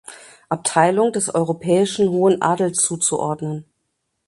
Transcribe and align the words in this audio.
Abteilung 0.49 1.11
des 1.11 1.29
Europäischen 1.29 2.09
Hohen 2.09 2.41
Adels 2.41 2.81
zuzuordnen. 2.81 3.67